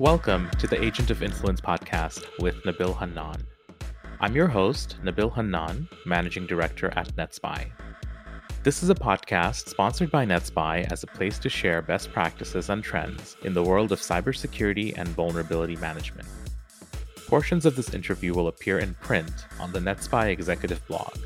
[0.00, 3.44] Welcome to the Agent of Influence podcast with Nabil Hannan.
[4.20, 7.72] I'm your host, Nabil Hannan, Managing Director at NetSPI.
[8.62, 12.84] This is a podcast sponsored by NetSPI as a place to share best practices and
[12.84, 16.28] trends in the world of cybersecurity and vulnerability management.
[17.26, 21.18] Portions of this interview will appear in print on the NetSPI executive blog.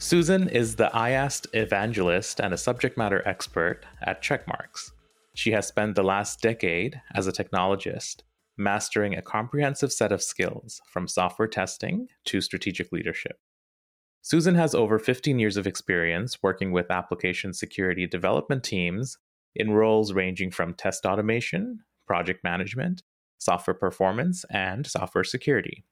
[0.00, 4.90] Susan is the IAST evangelist and a subject matter expert at Checkmarx.
[5.34, 8.22] She has spent the last decade as a technologist,
[8.58, 13.38] mastering a comprehensive set of skills from software testing to strategic leadership.
[14.22, 19.16] Susan has over 15 years of experience working with application security development teams
[19.54, 23.02] in roles ranging from test automation, project management,
[23.38, 25.84] software performance, and software security.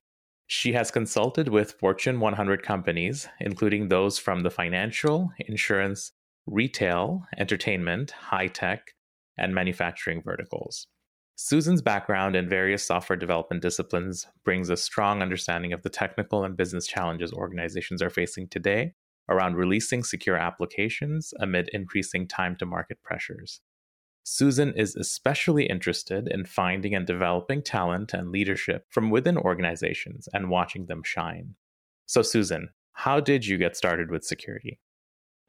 [0.46, 6.12] She has consulted with Fortune 100 companies, including those from the financial, insurance,
[6.46, 8.94] retail, entertainment, high tech,
[9.36, 10.86] and manufacturing verticals.
[11.40, 16.56] Susan's background in various software development disciplines brings a strong understanding of the technical and
[16.56, 18.92] business challenges organizations are facing today
[19.28, 23.60] around releasing secure applications amid increasing time to market pressures.
[24.24, 30.50] Susan is especially interested in finding and developing talent and leadership from within organizations and
[30.50, 31.54] watching them shine.
[32.06, 34.80] So, Susan, how did you get started with security?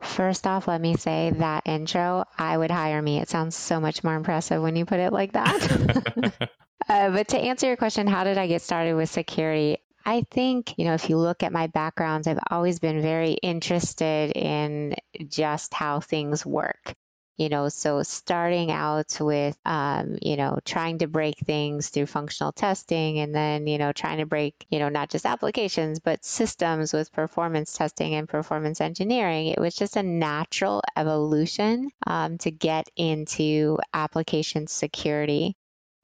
[0.02, 3.20] First off, let me say that intro, I would hire me.
[3.20, 6.34] It sounds so much more impressive when you put it like that.
[6.90, 9.78] uh, but to answer your question, how did I get started with security?
[10.06, 14.32] I think, you know, if you look at my backgrounds, I've always been very interested
[14.32, 14.96] in
[15.28, 16.96] just how things work
[17.40, 22.52] you know so starting out with um, you know trying to break things through functional
[22.52, 26.94] testing and then you know trying to break you know not just applications but systems
[26.94, 32.90] with performance testing and performance engineering it was just a natural evolution um, to get
[32.96, 35.56] into application security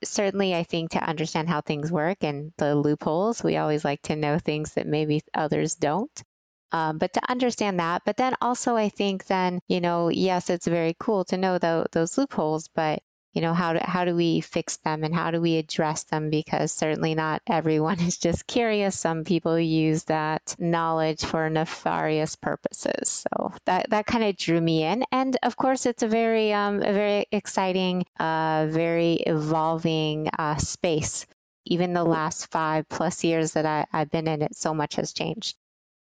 [0.03, 4.15] certainly I think to understand how things work and the loopholes, we always like to
[4.15, 6.23] know things that maybe others don't.
[6.71, 10.67] Um, but to understand that, but then also I think then, you know, yes, it's
[10.67, 13.01] very cool to know the, those loopholes, but
[13.35, 16.29] you know how do, how do we fix them and how do we address them?
[16.29, 18.97] Because certainly not everyone is just curious.
[18.97, 23.25] Some people use that knowledge for nefarious purposes.
[23.29, 25.03] So that that kind of drew me in.
[25.11, 31.25] And of course it's a very um, a very exciting uh, very evolving uh, space.
[31.65, 35.11] Even the last five plus years that I, I've been in it so much has
[35.11, 35.57] changed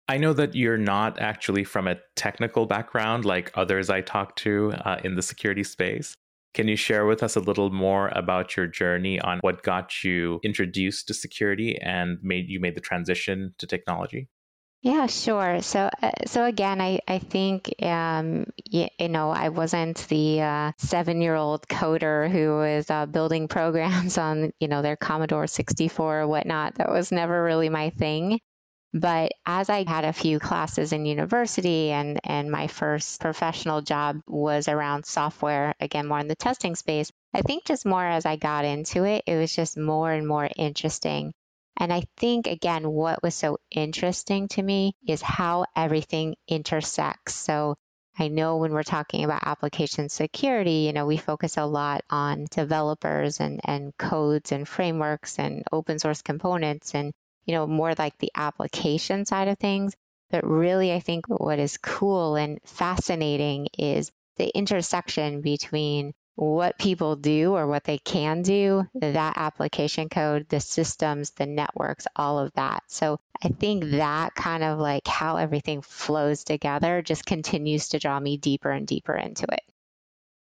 [0.09, 4.73] I know that you're not actually from a technical background like others I talk to
[4.83, 6.15] uh, in the security space.
[6.55, 10.39] Can you share with us a little more about your journey on what got you
[10.43, 14.29] introduced to security and made you made the transition to technology?
[14.81, 15.61] Yeah, sure.
[15.61, 20.71] So, uh, so again, I, I think, um, you, you know, I wasn't the uh,
[20.79, 26.21] seven year old coder who was uh, building programs on, you know, their Commodore 64
[26.21, 26.75] or whatnot.
[26.75, 28.39] That was never really my thing.
[28.93, 34.21] But as I had a few classes in university and, and my first professional job
[34.27, 38.35] was around software, again, more in the testing space, I think just more as I
[38.35, 41.33] got into it, it was just more and more interesting.
[41.77, 47.35] And I think, again, what was so interesting to me is how everything intersects.
[47.35, 47.75] So
[48.17, 52.47] I know when we're talking about application security, you know, we focus a lot on
[52.49, 56.95] developers and, and codes and frameworks and open source components.
[56.95, 57.13] And
[57.49, 59.95] you know, more like the application side of things.
[60.29, 67.15] But really, I think what is cool and fascinating is the intersection between what people
[67.15, 72.53] do or what they can do, that application code, the systems, the networks, all of
[72.53, 72.83] that.
[72.85, 78.19] So I think that kind of like how everything flows together just continues to draw
[78.19, 79.63] me deeper and deeper into it.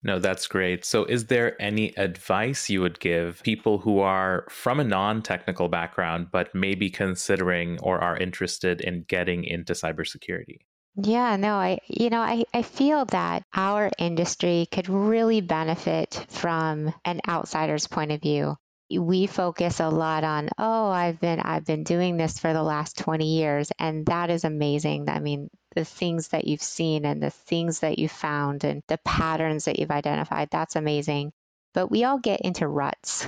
[0.03, 0.83] No, that's great.
[0.83, 5.69] So, is there any advice you would give people who are from a non technical
[5.69, 10.59] background, but maybe considering or are interested in getting into cybersecurity?
[10.95, 16.93] Yeah, no, I, you know, I, I feel that our industry could really benefit from
[17.05, 18.57] an outsider's point of view
[18.99, 22.97] we focus a lot on oh i've been i've been doing this for the last
[22.97, 27.29] 20 years and that is amazing i mean the things that you've seen and the
[27.29, 31.31] things that you found and the patterns that you've identified that's amazing.
[31.73, 33.27] But we all get into ruts.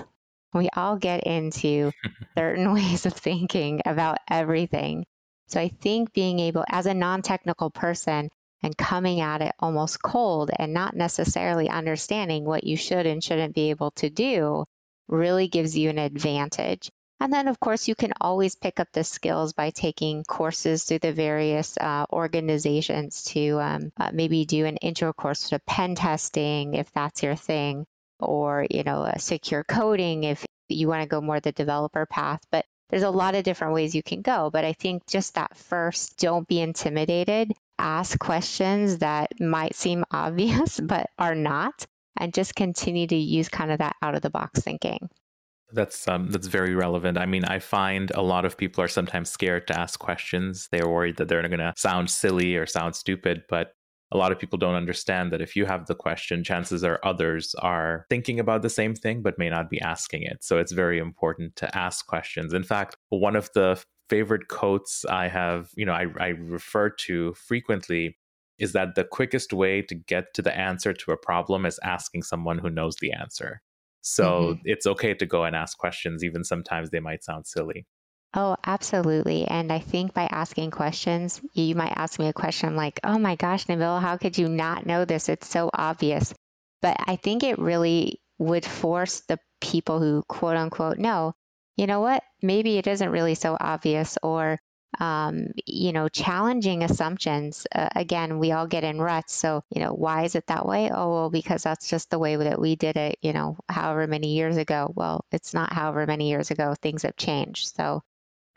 [0.53, 1.91] We all get into
[2.37, 5.05] certain ways of thinking about everything.
[5.47, 8.29] So I think being able, as a non technical person,
[8.63, 13.53] and coming at it almost cold and not necessarily understanding what you should and shouldn't
[13.53, 14.63] be able to do
[15.09, 16.89] really gives you an advantage.
[17.23, 20.99] And then, of course, you can always pick up the skills by taking courses through
[20.99, 26.73] the various uh, organizations to um, uh, maybe do an intro course to pen testing
[26.73, 27.85] if that's your thing,
[28.19, 32.41] or you know, secure coding if you want to go more the developer path.
[32.51, 34.49] But there's a lot of different ways you can go.
[34.51, 37.53] But I think just that first, don't be intimidated.
[37.79, 41.85] Ask questions that might seem obvious, but are not,
[42.19, 45.09] and just continue to use kind of that out of the box thinking.
[45.73, 47.17] That's um, that's very relevant.
[47.17, 50.69] I mean, I find a lot of people are sometimes scared to ask questions.
[50.71, 53.43] They're worried that they're going to sound silly or sound stupid.
[53.49, 53.73] But
[54.11, 57.55] a lot of people don't understand that if you have the question, chances are others
[57.55, 60.43] are thinking about the same thing but may not be asking it.
[60.43, 62.53] So it's very important to ask questions.
[62.53, 67.33] In fact, one of the favorite quotes I have, you know, I, I refer to
[67.33, 68.19] frequently
[68.59, 72.21] is that the quickest way to get to the answer to a problem is asking
[72.21, 73.63] someone who knows the answer.
[74.03, 74.61] So mm-hmm.
[74.65, 77.87] it's okay to go and ask questions, even sometimes they might sound silly.
[78.35, 79.45] Oh, absolutely.
[79.45, 83.35] And I think by asking questions, you might ask me a question like, oh my
[83.35, 85.29] gosh, Nabil, how could you not know this?
[85.29, 86.33] It's so obvious.
[86.81, 91.33] But I think it really would force the people who quote unquote know,
[91.77, 94.59] you know what, maybe it isn't really so obvious, or
[94.99, 97.65] um, you know, challenging assumptions.
[97.73, 99.33] Uh, again, we all get in ruts.
[99.33, 100.91] So, you know, why is it that way?
[100.91, 104.33] Oh, well, because that's just the way that we did it, you know, however many
[104.35, 104.91] years ago.
[104.95, 106.75] Well, it's not however many years ago.
[106.81, 107.75] Things have changed.
[107.75, 108.01] So,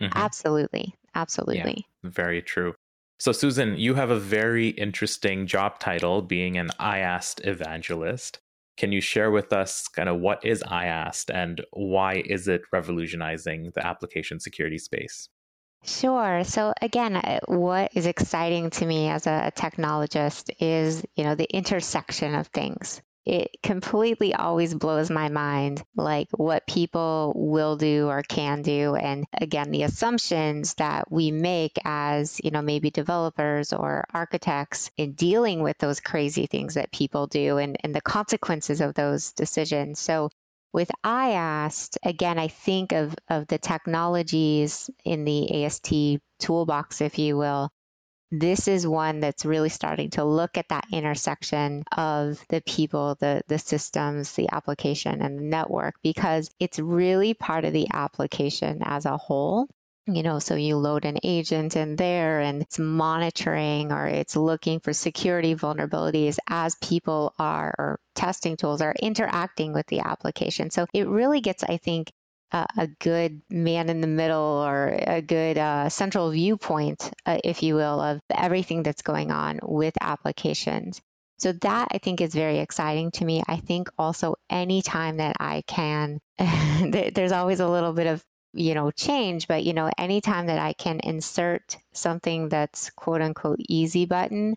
[0.01, 0.13] mm-hmm.
[0.15, 0.95] absolutely.
[1.15, 1.87] Absolutely.
[2.03, 2.75] Yeah, very true.
[3.19, 8.41] So, Susan, you have a very interesting job title being an IAST evangelist.
[8.77, 13.73] Can you share with us kind of what is IAST and why is it revolutionizing
[13.75, 15.31] the application security space?
[15.87, 16.45] Sure.
[16.45, 21.49] So again, uh, what is exciting to me as a technologist is, you know, the
[21.51, 23.01] intersection of things.
[23.25, 28.95] It completely always blows my mind, like what people will do or can do.
[28.95, 35.13] And again, the assumptions that we make as, you know, maybe developers or architects in
[35.13, 39.99] dealing with those crazy things that people do and, and the consequences of those decisions.
[39.99, 40.31] So
[40.77, 47.39] with IAST, again, I think of, of the technologies in the AST toolbox, if you
[47.39, 47.71] will.
[48.31, 53.41] This is one that's really starting to look at that intersection of the people, the,
[53.49, 59.07] the systems, the application, and the network because it's really part of the application as
[59.07, 59.69] a whole
[60.07, 64.81] you know, so you load an agent in there and it's monitoring or it's looking
[64.81, 70.71] for security vulnerabilities as people are, or testing tools are interacting with the application.
[70.71, 72.11] So it really gets, I think,
[72.53, 77.75] a good man in the middle or a good uh, central viewpoint, uh, if you
[77.75, 81.01] will, of everything that's going on with applications.
[81.39, 83.43] So that I think is very exciting to me.
[83.47, 88.25] I think also anytime that I can, there's always a little bit of
[88.57, 93.61] you know change but you know anytime that i can insert something that's quote unquote
[93.69, 94.55] easy button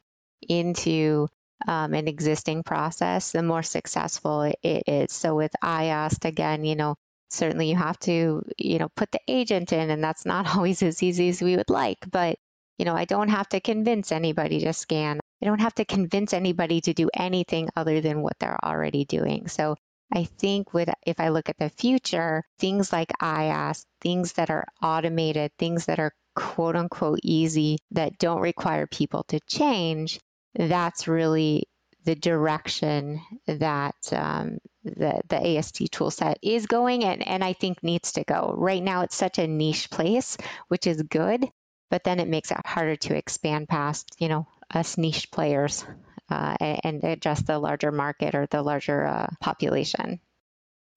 [0.48, 1.28] into
[1.68, 5.12] um, an existing process the more successful it is.
[5.12, 6.96] So with iast again you know
[7.30, 11.04] certainly you have to you know put the agent in and that's not always as
[11.04, 12.38] easy as we would like but
[12.78, 15.20] you know i don't have to convince anybody to scan.
[15.42, 19.48] I don't have to convince anybody to do anything other than what they're already doing.
[19.48, 19.76] So
[20.12, 24.66] I think with if I look at the future, things like IAST, things that are
[24.82, 30.20] automated, things that are quote unquote easy that don't require people to change,
[30.56, 31.68] that's really
[32.06, 38.14] the direction that um, the, the AST toolset is going and, and I think needs
[38.14, 38.54] to go.
[38.58, 40.38] Right now, it's such a niche place,
[40.70, 41.46] which is good,
[41.90, 45.86] but then it makes it harder to expand past, you know, us niche players
[46.30, 50.20] uh, and address the larger market or the larger uh, population.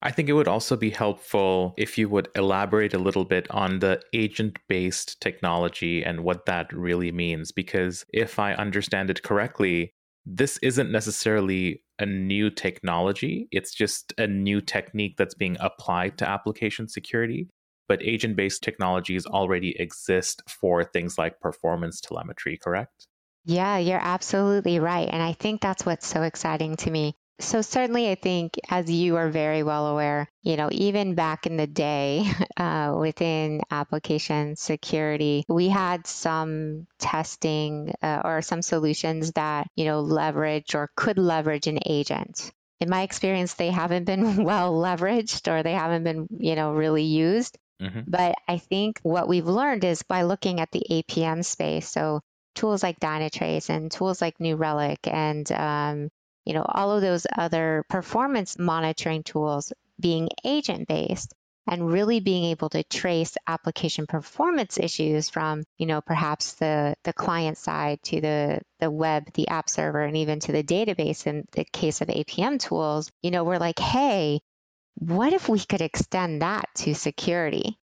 [0.05, 3.79] I think it would also be helpful if you would elaborate a little bit on
[3.79, 7.53] the agent based technology and what that really means.
[7.53, 9.91] Because if I understand it correctly,
[10.25, 16.29] this isn't necessarily a new technology, it's just a new technique that's being applied to
[16.29, 17.47] application security.
[17.87, 23.07] But agent based technologies already exist for things like performance telemetry, correct?
[23.45, 25.09] Yeah, you're absolutely right.
[25.11, 27.15] And I think that's what's so exciting to me.
[27.39, 31.57] So, certainly, I think, as you are very well aware, you know, even back in
[31.57, 32.25] the day
[32.57, 40.01] uh, within application security, we had some testing uh, or some solutions that, you know,
[40.01, 42.51] leverage or could leverage an agent.
[42.79, 47.03] In my experience, they haven't been well leveraged or they haven't been, you know, really
[47.03, 47.57] used.
[47.83, 48.01] Mm-hmm.
[48.07, 52.21] But I think what we've learned is by looking at the APM space, so
[52.55, 56.09] tools like Dynatrace and tools like New Relic and um,
[56.45, 61.33] you know all of those other performance monitoring tools being agent based
[61.65, 67.13] and really being able to trace application performance issues from you know perhaps the the
[67.13, 71.45] client side to the the web the app server and even to the database in
[71.53, 74.41] the case of apm tools you know we're like hey
[74.95, 77.77] what if we could extend that to security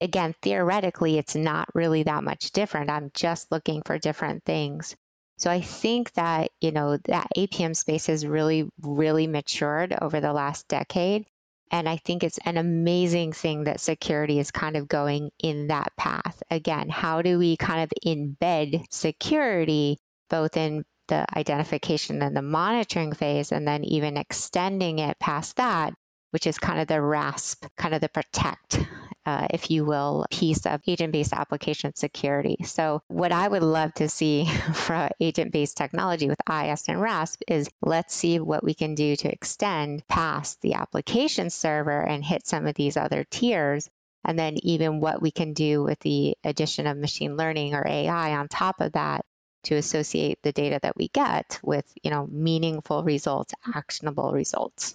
[0.00, 4.96] again theoretically it's not really that much different i'm just looking for different things
[5.36, 10.32] so I think that, you know, that APM space has really, really matured over the
[10.32, 11.26] last decade.
[11.70, 15.92] And I think it's an amazing thing that security is kind of going in that
[15.96, 16.40] path.
[16.50, 19.98] Again, how do we kind of embed security
[20.30, 25.92] both in the identification and the monitoring phase, and then even extending it past that,
[26.34, 28.80] which is kind of the RASP, kind of the protect
[29.26, 32.58] uh, if you will, piece of agent based application security.
[32.64, 37.42] So, what I would love to see for agent based technology with IAST and RASP
[37.48, 42.46] is let's see what we can do to extend past the application server and hit
[42.46, 43.88] some of these other tiers.
[44.26, 48.36] And then, even what we can do with the addition of machine learning or AI
[48.36, 49.24] on top of that
[49.64, 54.94] to associate the data that we get with you know meaningful results actionable results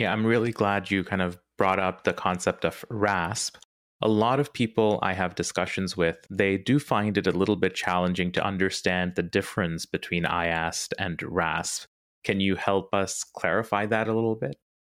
[0.00, 3.56] yeah i'm really glad you kind of brought up the concept of rasp
[4.02, 7.74] a lot of people I have discussions with, they do find it a little bit
[7.74, 11.86] challenging to understand the difference between IAST and RASP.
[12.24, 14.56] Can you help us clarify that a little bit?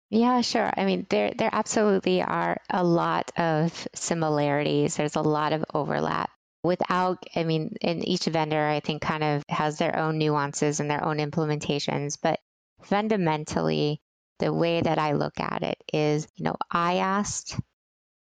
[0.10, 0.72] Yeah, sure.
[0.78, 4.96] I mean, there there absolutely are a lot of similarities.
[4.96, 6.30] There's a lot of overlap.
[6.64, 10.90] Without, I mean, in each vendor, I think kind of has their own nuances and
[10.90, 12.40] their own implementations, but
[12.84, 14.00] fundamentally,
[14.44, 17.58] the way that I look at it is, you know, IAST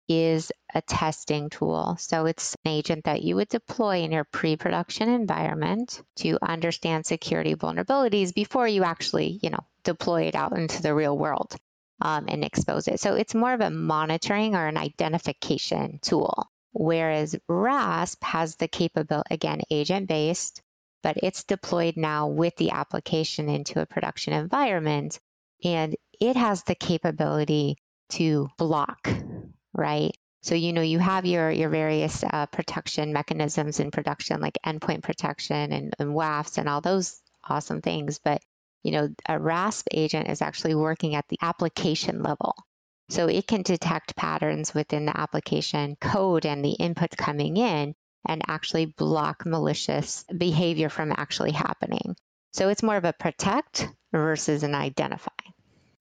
[0.07, 1.97] is a testing tool.
[1.99, 7.07] So it's an agent that you would deploy in your pre production environment to understand
[7.07, 11.57] security vulnerabilities before you actually, you know, deploy it out into the real world
[12.03, 13.01] um, and expose it.
[13.01, 16.47] So it's more of a monitoring or an identification tool.
[16.73, 20.61] Whereas RASP has the capability, again, agent based,
[21.03, 25.19] but it's deployed now with the application into a production environment.
[25.65, 27.77] And it has the capability
[28.11, 29.09] to block
[29.75, 30.17] right?
[30.43, 35.03] So, you know, you have your, your various uh, protection mechanisms in production, like endpoint
[35.03, 38.21] protection and, and WAFs and all those awesome things.
[38.23, 38.43] But,
[38.83, 42.55] you know, a RASP agent is actually working at the application level.
[43.11, 47.95] So it can detect patterns within the application code and the input coming in
[48.27, 52.17] and actually block malicious behavior from actually happening.
[52.53, 55.31] So it's more of a protect versus an identify.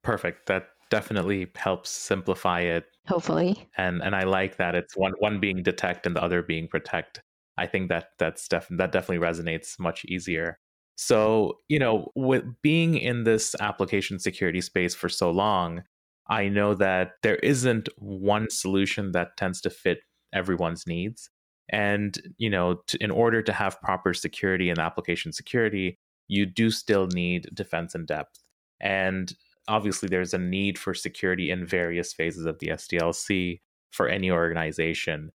[0.03, 0.47] Perfect.
[0.47, 2.85] That definitely helps simplify it.
[3.07, 3.67] Hopefully.
[3.77, 7.21] And and I like that it's one one being detect and the other being protect.
[7.57, 10.59] I think that that's def- that definitely resonates much easier.
[10.95, 15.83] So, you know, with being in this application security space for so long,
[16.27, 19.99] I know that there isn't one solution that tends to fit
[20.33, 21.29] everyone's needs.
[21.69, 26.69] And, you know, to, in order to have proper security and application security, you do
[26.69, 28.39] still need defense in depth.
[28.79, 29.33] And
[29.67, 35.31] obviously there's a need for security in various phases of the SDLC for any organization.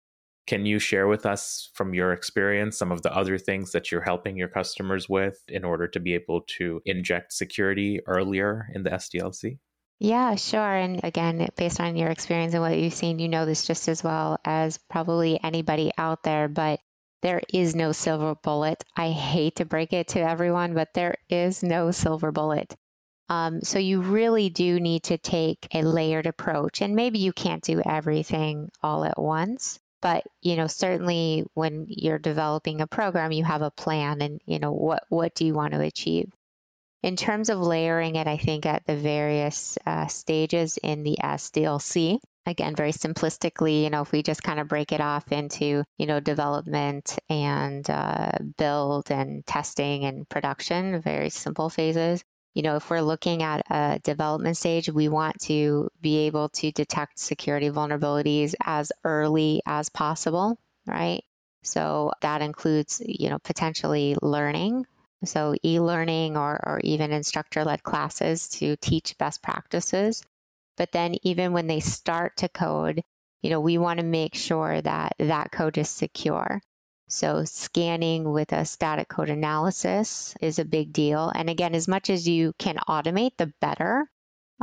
[0.46, 4.00] Can you share with us from your experience some of the other things that you're
[4.00, 8.90] helping your customers with in order to be able to inject security earlier in the
[8.90, 9.58] SDLC?
[10.00, 10.60] Yeah, sure.
[10.60, 14.02] And again, based on your experience and what you've seen, you know this just as
[14.02, 16.80] well as probably anybody out there, but
[17.20, 18.84] there is no silver bullet.
[18.96, 22.76] I hate to break it to everyone, but there is no silver bullet.
[23.28, 27.62] Um, so you really do need to take a layered approach, and maybe you can't
[27.62, 29.78] do everything all at once.
[30.00, 34.58] But you know, certainly when you're developing a program, you have a plan, and you
[34.58, 36.30] know what what do you want to achieve.
[37.02, 42.18] In terms of layering it, I think at the various uh, stages in the SDLC,
[42.44, 46.06] again, very simplistically, you know, if we just kind of break it off into, you
[46.06, 52.24] know, development and uh, build and testing and production, very simple phases,
[52.58, 56.72] you know, if we're looking at a development stage, we want to be able to
[56.72, 61.22] detect security vulnerabilities as early as possible, right?
[61.62, 64.86] So that includes, you know, potentially learning.
[65.24, 70.24] So e-learning or, or even instructor-led classes to teach best practices.
[70.76, 73.02] But then even when they start to code,
[73.40, 76.60] you know, we want to make sure that that code is secure.
[77.08, 81.30] So scanning with a static code analysis is a big deal.
[81.34, 84.08] And again, as much as you can automate, the better.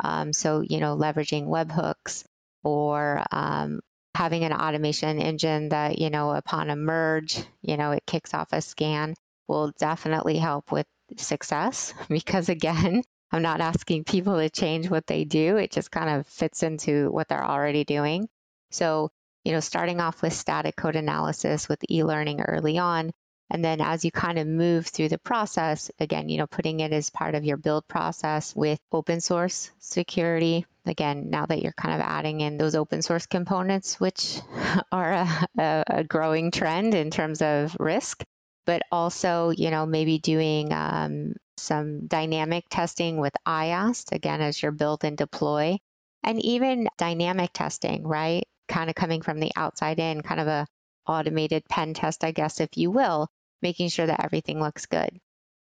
[0.03, 2.23] Um, so, you know, leveraging webhooks
[2.63, 3.81] or um,
[4.13, 8.53] having an automation engine that, you know, upon a merge, you know, it kicks off
[8.53, 9.15] a scan
[9.47, 10.87] will definitely help with
[11.17, 15.57] success because again, I'm not asking people to change what they do.
[15.57, 18.29] It just kind of fits into what they're already doing.
[18.71, 19.09] So,
[19.45, 23.11] you know, starting off with static code analysis with e-learning early on,
[23.49, 26.91] and then as you kind of move through the process, again, you know, putting it
[26.91, 30.65] as part of your build process with open source security.
[30.85, 34.39] Again, now that you're kind of adding in those open source components, which
[34.91, 38.23] are a, a, a growing trend in terms of risk,
[38.65, 44.71] but also, you know, maybe doing um, some dynamic testing with IAST, again, as your
[44.71, 45.77] build and deploy,
[46.23, 48.43] and even dynamic testing, right?
[48.67, 50.67] Kind of coming from the outside in, kind of a
[51.07, 53.27] automated pen test, I guess, if you will,
[53.61, 55.09] making sure that everything looks good.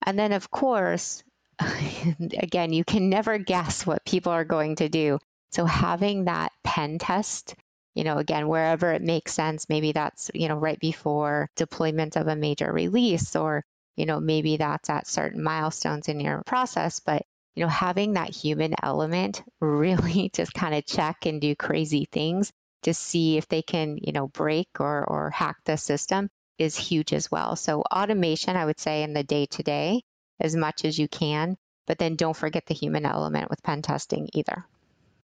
[0.05, 1.23] And then, of course,
[2.39, 5.19] again, you can never guess what people are going to do.
[5.53, 7.55] So having that pen test,
[7.95, 12.27] you know, again, wherever it makes sense, maybe that's, you know, right before deployment of
[12.27, 13.65] a major release, or,
[13.97, 17.01] you know, maybe that's at certain milestones in your process.
[17.01, 17.23] But,
[17.55, 22.51] you know, having that human element really just kind of check and do crazy things
[22.83, 27.13] to see if they can, you know, break or, or hack the system is huge
[27.13, 27.57] as well.
[27.57, 30.03] So automation, I would say in the day to day
[30.41, 34.29] as much as you can, but then don't forget the human element with pen testing
[34.33, 34.65] either.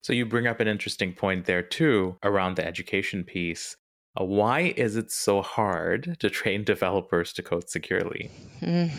[0.03, 3.77] So you bring up an interesting point there too around the education piece.
[4.21, 8.31] Uh, why is it so hard to train developers to code securely?
[8.61, 8.91] Mm.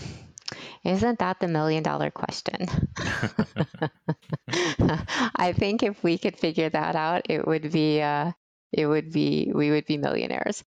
[0.83, 2.67] Isn't that the million dollar question?
[5.36, 8.31] I think if we could figure that out, it would be uh,
[8.74, 10.63] it would be we would be millionaires.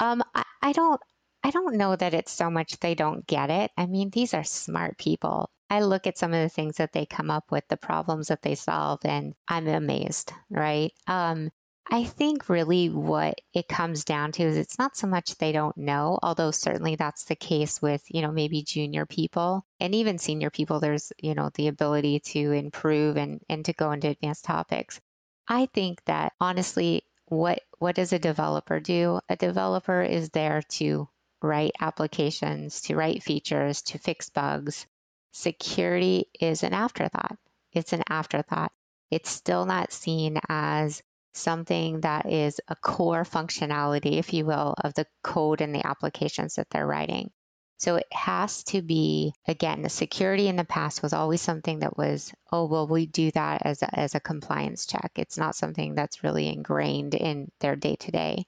[0.00, 1.00] Um, I, I don't
[1.42, 3.70] I don't know that it's so much they don't get it.
[3.76, 5.48] I mean, these are smart people.
[5.70, 8.42] I look at some of the things that they come up with, the problems that
[8.42, 10.92] they solve, and I'm amazed, right?
[11.06, 11.50] Um,
[11.88, 15.76] I think really what it comes down to is it's not so much they don't
[15.76, 20.50] know, although certainly that's the case with, you know, maybe junior people and even senior
[20.50, 20.80] people.
[20.80, 25.00] There's, you know, the ability to improve and, and to go into advanced topics.
[25.46, 29.20] I think that honestly, what what does a developer do?
[29.28, 31.08] A developer is there to
[31.42, 34.86] write applications, to write features, to fix bugs.
[35.32, 37.36] Security is an afterthought.
[37.72, 38.72] It's an afterthought.
[39.10, 41.02] It's still not seen as
[41.34, 46.54] something that is a core functionality, if you will, of the code and the applications
[46.54, 47.30] that they're writing.
[47.78, 51.96] So it has to be, again, the security in the past was always something that
[51.96, 55.12] was, oh, well, we do that as a, as a compliance check.
[55.16, 58.46] It's not something that's really ingrained in their day to day.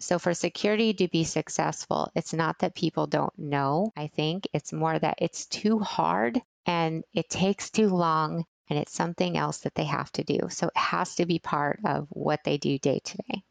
[0.00, 4.48] So for security to be successful, it's not that people don't know, I think.
[4.54, 9.58] It's more that it's too hard and it takes too long and it's something else
[9.58, 10.48] that they have to do.
[10.48, 13.42] So it has to be part of what they do day to day.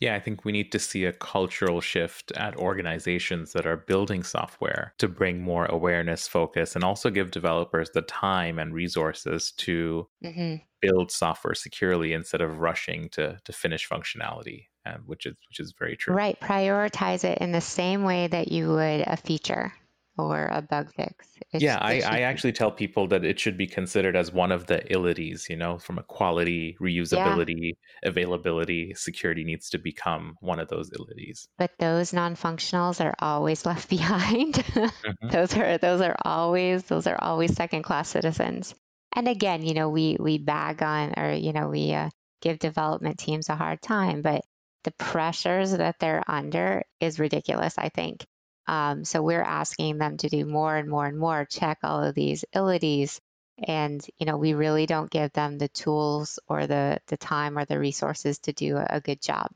[0.00, 4.22] Yeah, I think we need to see a cultural shift at organizations that are building
[4.22, 10.08] software to bring more awareness, focus, and also give developers the time and resources to
[10.24, 10.56] mm-hmm.
[10.80, 15.74] build software securely instead of rushing to to finish functionality, um, which is which is
[15.78, 16.14] very true.
[16.14, 19.74] Right, prioritize it in the same way that you would a feature
[20.18, 21.28] or a bug fix.
[21.52, 24.66] It's, yeah, I, I actually tell people that it should be considered as one of
[24.66, 28.08] the illities, you know, from a quality, reusability, yeah.
[28.08, 31.48] availability, security needs to become one of those illities.
[31.58, 34.54] But those non-functionals are always left behind.
[34.54, 35.28] mm-hmm.
[35.28, 38.74] Those are those are always those are always second-class citizens.
[39.14, 43.18] And again, you know, we we bag on or you know, we uh, give development
[43.18, 44.42] teams a hard time, but
[44.84, 48.24] the pressures that they're under is ridiculous, I think.
[48.70, 52.14] Um, so we're asking them to do more and more and more, check all of
[52.14, 53.20] these illities.
[53.66, 57.64] And, you know, we really don't give them the tools or the, the time or
[57.64, 59.50] the resources to do a, a good job.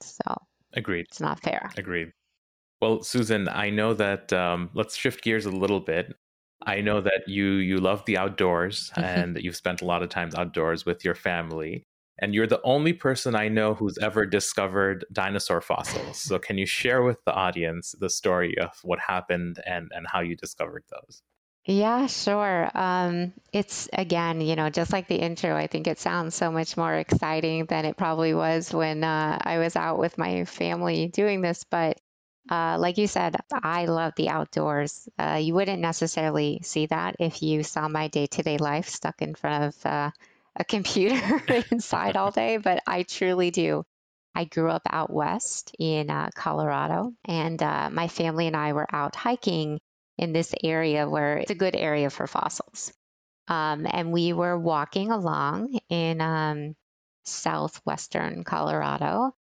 [0.00, 0.24] So
[0.72, 1.06] agreed.
[1.08, 1.70] It's not fair.
[1.76, 2.10] Agreed.
[2.82, 6.16] Well, Susan, I know that um, let's shift gears a little bit.
[6.60, 10.08] I know that you you love the outdoors and that you've spent a lot of
[10.08, 11.84] time outdoors with your family
[12.18, 16.18] and you're the only person I know who's ever discovered dinosaur fossils.
[16.18, 20.20] So, can you share with the audience the story of what happened and, and how
[20.20, 21.22] you discovered those?
[21.68, 22.70] Yeah, sure.
[22.74, 26.76] Um, it's again, you know, just like the intro, I think it sounds so much
[26.76, 31.40] more exciting than it probably was when uh, I was out with my family doing
[31.40, 31.64] this.
[31.64, 31.98] But
[32.48, 35.08] uh, like you said, I love the outdoors.
[35.18, 39.20] Uh, you wouldn't necessarily see that if you saw my day to day life stuck
[39.20, 40.10] in front of uh,
[40.56, 43.84] a computer inside all day, but I truly do.
[44.34, 48.86] I grew up out west in uh, Colorado, and uh, my family and I were
[48.94, 49.80] out hiking
[50.18, 52.92] in this area where it's a good area for fossils.
[53.48, 56.74] Um, and we were walking along in um,
[57.24, 59.34] southwestern Colorado,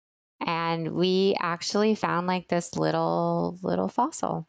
[0.44, 4.46] and we actually found like this little little fossil.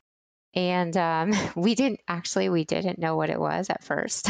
[0.53, 4.29] And um, we didn't actually we didn't know what it was at first.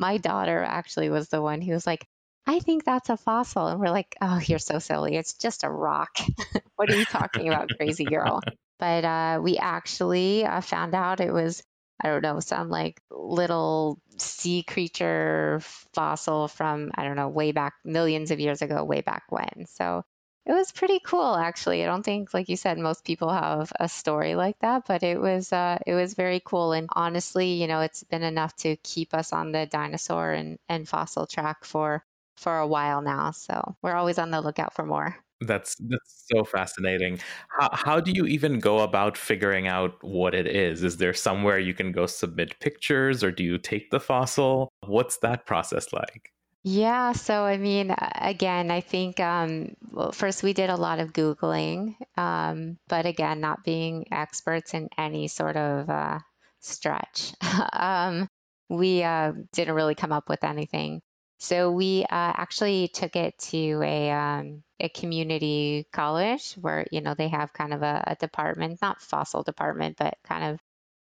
[0.00, 2.06] My daughter actually was the one who was like,
[2.46, 3.66] I think that's a fossil.
[3.66, 5.14] And we're like, oh, you're so silly.
[5.14, 6.18] It's just a rock.
[6.76, 8.40] what are you talking about, crazy girl?
[8.78, 11.62] But uh, we actually uh, found out it was,
[12.02, 15.60] I don't know, some like little sea creature
[15.92, 19.66] fossil from, I don't know, way back millions of years ago, way back when.
[19.66, 20.02] So
[20.46, 21.82] it was pretty cool, actually.
[21.82, 25.20] I don't think, like you said, most people have a story like that, but it
[25.20, 26.72] was uh, it was very cool.
[26.72, 30.88] And honestly, you know, it's been enough to keep us on the dinosaur and, and
[30.88, 32.04] fossil track for
[32.36, 33.32] for a while now.
[33.32, 35.16] So we're always on the lookout for more.
[35.42, 37.18] That's that's so fascinating.
[37.58, 40.82] How how do you even go about figuring out what it is?
[40.84, 44.68] Is there somewhere you can go submit pictures, or do you take the fossil?
[44.86, 46.32] What's that process like?
[46.62, 51.12] Yeah, so I mean, again, I think um, well, first we did a lot of
[51.14, 56.18] Googling, um, but again, not being experts in any sort of uh,
[56.60, 57.32] stretch,
[57.72, 58.28] um,
[58.68, 61.00] we uh, didn't really come up with anything.
[61.38, 67.14] So we uh, actually took it to a um, a community college where you know
[67.14, 70.60] they have kind of a, a department, not fossil department, but kind of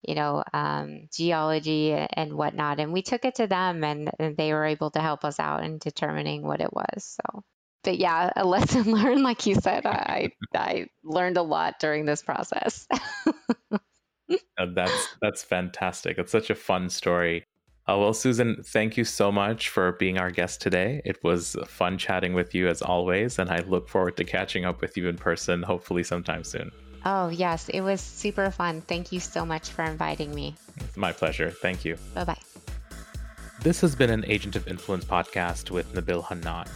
[0.07, 2.79] you know, um, geology and whatnot.
[2.79, 5.63] And we took it to them and, and, they were able to help us out
[5.63, 7.17] in determining what it was.
[7.17, 7.43] So,
[7.83, 12.23] but yeah, a lesson learned, like you said, I, I learned a lot during this
[12.23, 12.87] process.
[14.57, 16.17] Uh, that's, that's fantastic.
[16.17, 17.45] It's such a fun story.
[17.87, 21.01] Uh, well, Susan, thank you so much for being our guest today.
[21.05, 24.81] It was fun chatting with you as always, and I look forward to catching up
[24.81, 26.71] with you in person, hopefully sometime soon.
[27.09, 27.69] Oh, yes.
[27.69, 28.81] It was super fun.
[28.81, 30.55] Thank you so much for inviting me.
[30.75, 31.49] It's my pleasure.
[31.49, 31.95] Thank you.
[32.13, 32.37] Bye bye.
[33.61, 36.67] This has been an Agent of Influence podcast with Nabil Hannan.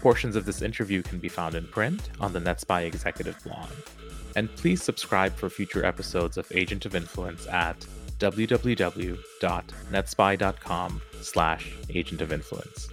[0.00, 3.70] Portions of this interview can be found in print on the NetSPI executive blog.
[4.36, 7.84] And please subscribe for future episodes of Agent of Influence at
[8.20, 12.88] www.netspi.com slash agent of influence.